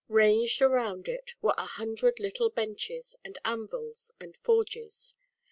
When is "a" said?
1.59-1.65